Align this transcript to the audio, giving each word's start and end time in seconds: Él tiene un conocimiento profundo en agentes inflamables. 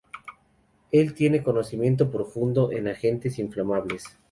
Él 0.91 1.13
tiene 1.13 1.37
un 1.37 1.43
conocimiento 1.43 2.09
profundo 2.09 2.71
en 2.71 2.87
agentes 2.87 3.37
inflamables. 3.37 4.05